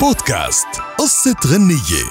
بودكاست. 0.00 0.66
قصة 0.98 1.36
غنية. 1.46 2.04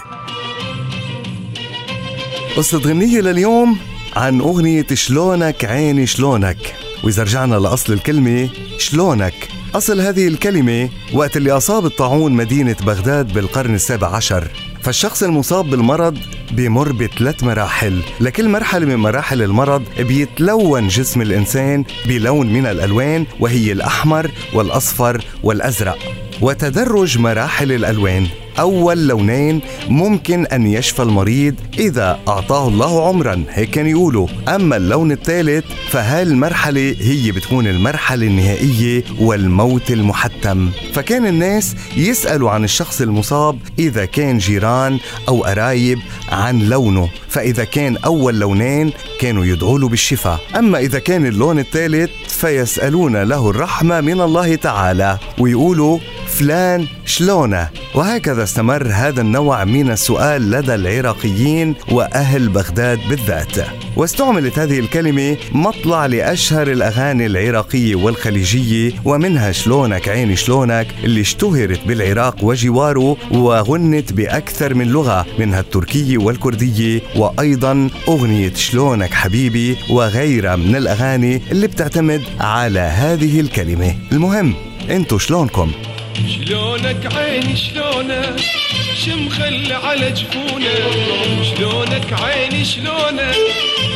قصة 2.57 2.77
غنية 2.77 3.21
لليوم 3.21 3.77
عن 4.15 4.41
أغنية 4.41 4.85
شلونك 4.93 5.65
عيني 5.65 6.07
شلونك. 6.07 6.57
وإذا 7.03 7.23
رجعنا 7.23 7.55
لأصل 7.55 7.93
الكلمة 7.93 8.49
شلونك؟ 8.77 9.33
أصل 9.75 10.01
هذه 10.01 10.27
الكلمة 10.27 10.89
وقت 11.13 11.37
اللي 11.37 11.51
أصاب 11.51 11.85
الطاعون 11.85 12.31
مدينة 12.31 12.75
بغداد 12.85 13.33
بالقرن 13.33 13.75
السابع 13.75 14.15
عشر 14.15 14.47
فالشخص 14.81 15.23
المصاب 15.23 15.69
بالمرض 15.69 16.17
بيمر 16.51 16.91
بثلاث 16.91 17.43
مراحل. 17.43 18.01
لكل 18.21 18.49
مرحلة 18.49 18.85
من 18.85 18.95
مراحل 18.95 19.41
المرض 19.41 19.83
بيتلون 19.99 20.87
جسم 20.87 21.21
الإنسان 21.21 21.83
بلون 22.05 22.53
من 22.53 22.65
الألوان 22.65 23.25
وهي 23.39 23.71
الأحمر 23.71 24.31
والأصفر 24.53 25.25
والأزرق. 25.43 26.24
وتدرج 26.41 27.17
مراحل 27.17 27.71
الألوان. 27.71 28.27
أول 28.59 29.07
لونين 29.07 29.61
ممكن 29.89 30.45
أن 30.45 30.67
يشفى 30.67 31.01
المريض 31.01 31.55
إذا 31.79 32.19
أعطاه 32.27 32.67
الله 32.67 33.07
عمرا 33.07 33.43
هيك 33.49 33.69
كان 33.69 33.87
يقولوا. 33.87 34.27
أما 34.47 34.77
اللون 34.77 35.11
الثالث 35.11 35.65
فهالمرحلة 35.89 36.95
هي 36.99 37.31
بتكون 37.31 37.67
المرحلة 37.67 38.27
النهائية 38.27 39.03
والموت 39.19 39.91
المحتم. 39.91 40.69
فكان 40.93 41.27
الناس 41.27 41.75
يسألوا 41.97 42.51
عن 42.51 42.63
الشخص 42.63 43.01
المصاب 43.01 43.59
إذا 43.79 44.05
كان 44.05 44.37
جيران 44.37 44.99
أو 45.27 45.43
قرايب 45.43 45.99
عن 46.29 46.59
لونه. 46.59 47.09
فإذا 47.29 47.63
كان 47.63 47.97
أول 47.97 48.39
لونين 48.39 48.91
كانوا 49.19 49.45
يدعوا 49.45 49.79
له 49.79 49.87
بالشفاء. 49.87 50.39
أما 50.57 50.79
إذا 50.79 50.99
كان 50.99 51.25
اللون 51.25 51.59
الثالث 51.59 52.09
فيسألون 52.27 53.23
له 53.23 53.49
الرحمة 53.49 54.01
من 54.01 54.21
الله 54.21 54.55
تعالى 54.55 55.17
ويقولوا 55.39 55.99
فلان 56.39 56.87
شلونه؟ 57.05 57.69
وهكذا 57.95 58.43
استمر 58.43 58.87
هذا 58.87 59.21
النوع 59.21 59.63
من 59.63 59.91
السؤال 59.91 60.51
لدى 60.51 60.75
العراقيين 60.75 61.75
وأهل 61.91 62.49
بغداد 62.49 62.99
بالذات. 63.09 63.57
واستعملت 63.95 64.59
هذه 64.59 64.79
الكلمة 64.79 65.37
مطلع 65.51 66.05
لأشهر 66.05 66.71
الأغاني 66.71 67.25
العراقيه 67.25 67.95
والخليجيه 67.95 68.91
ومنها 69.05 69.51
شلونك 69.51 70.09
عيني 70.09 70.35
شلونك 70.35 70.87
اللي 71.03 71.21
اشتهرت 71.21 71.79
بالعراق 71.87 72.43
وجواره 72.43 73.17
وغنت 73.31 74.13
بأكثر 74.13 74.73
من 74.73 74.87
لغة 74.87 75.25
منها 75.39 75.59
التركيه 75.59 76.17
والكرديه 76.17 77.01
وأيضا 77.15 77.89
أغنية 78.07 78.53
شلونك 78.53 79.13
حبيبي 79.13 79.77
وغيرها 79.89 80.55
من 80.55 80.75
الأغاني 80.75 81.41
اللي 81.51 81.67
بتعتمد 81.67 82.21
على 82.39 82.79
هذه 82.79 83.39
الكلمة. 83.39 83.95
المهم 84.11 84.53
انتو 84.89 85.17
شلونكم؟ 85.17 85.71
شلونك 86.23 87.13
عيني 87.15 87.55
شلونك؟ 87.55 88.35
شمخل 88.95 89.73
على 89.73 90.11
جفونك؟ 90.11 90.93
شلونك 91.43 92.13
عيني 92.13 92.65
شلونك؟ 92.65 93.35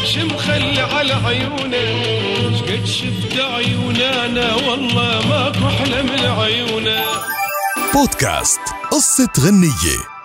شمخل 0.05 0.79
على 0.79 1.13
عيونك؟ 1.13 2.55
شقد 2.59 2.85
شفت 2.85 3.39
عيوننا 3.39 4.55
والله 4.55 5.27
ماكو 5.27 5.67
أحلى 5.67 6.03
من 6.03 6.25
عيونك 6.25 7.05
بودكاست 7.93 8.59
قصة 8.91 9.29
غنية. 9.39 10.18